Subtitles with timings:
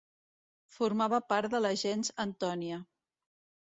[0.77, 2.81] Formava part de la gens Antònia.